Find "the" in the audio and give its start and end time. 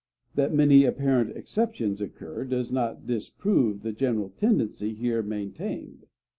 3.83-3.93